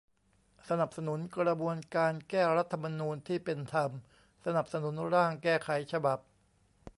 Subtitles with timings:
[0.69, 3.91] สนับสนุนกระบวนการแก้รัฐธรรมนูญที่เป็นธรรม
[4.45, 6.19] สนับสนุนร่างแก้ไขฉบับ